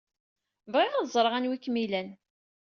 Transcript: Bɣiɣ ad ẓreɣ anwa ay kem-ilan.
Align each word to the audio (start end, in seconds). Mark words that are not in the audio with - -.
Bɣiɣ 0.73 0.93
ad 0.95 1.07
ẓreɣ 1.13 1.33
anwa 1.35 1.55
ay 1.55 1.59
kem-ilan. 1.65 2.09